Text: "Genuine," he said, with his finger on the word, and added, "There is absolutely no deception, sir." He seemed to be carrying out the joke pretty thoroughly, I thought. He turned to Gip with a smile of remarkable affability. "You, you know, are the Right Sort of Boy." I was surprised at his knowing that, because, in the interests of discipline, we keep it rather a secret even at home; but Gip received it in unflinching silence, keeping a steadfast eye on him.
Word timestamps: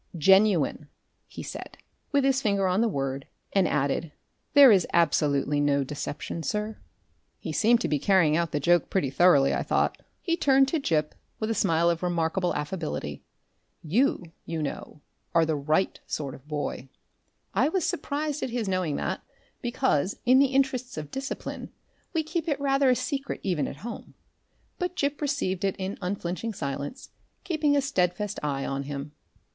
"Genuine," 0.17 0.87
he 1.27 1.43
said, 1.43 1.77
with 2.11 2.23
his 2.23 2.41
finger 2.41 2.65
on 2.65 2.81
the 2.81 2.87
word, 2.87 3.27
and 3.53 3.67
added, 3.67 4.11
"There 4.55 4.71
is 4.71 4.87
absolutely 4.91 5.59
no 5.61 5.83
deception, 5.83 6.41
sir." 6.41 6.79
He 7.37 7.51
seemed 7.51 7.81
to 7.81 7.87
be 7.87 7.99
carrying 7.99 8.35
out 8.35 8.49
the 8.51 8.59
joke 8.59 8.89
pretty 8.89 9.11
thoroughly, 9.11 9.53
I 9.53 9.61
thought. 9.61 10.01
He 10.19 10.35
turned 10.35 10.67
to 10.69 10.79
Gip 10.79 11.13
with 11.39 11.51
a 11.51 11.53
smile 11.53 11.87
of 11.87 12.01
remarkable 12.01 12.51
affability. 12.55 13.21
"You, 13.83 14.23
you 14.43 14.63
know, 14.63 15.01
are 15.35 15.45
the 15.45 15.55
Right 15.55 15.99
Sort 16.07 16.33
of 16.33 16.47
Boy." 16.47 16.89
I 17.53 17.69
was 17.69 17.85
surprised 17.85 18.41
at 18.41 18.49
his 18.49 18.67
knowing 18.67 18.95
that, 18.95 19.21
because, 19.61 20.15
in 20.25 20.39
the 20.39 20.47
interests 20.55 20.97
of 20.97 21.11
discipline, 21.11 21.69
we 22.11 22.23
keep 22.23 22.47
it 22.47 22.59
rather 22.59 22.89
a 22.89 22.95
secret 22.95 23.39
even 23.43 23.67
at 23.67 23.77
home; 23.85 24.15
but 24.79 24.95
Gip 24.95 25.21
received 25.21 25.63
it 25.63 25.75
in 25.77 25.99
unflinching 26.01 26.53
silence, 26.55 27.11
keeping 27.43 27.75
a 27.77 27.81
steadfast 27.81 28.39
eye 28.41 28.65
on 28.65 28.81
him. 28.85 29.11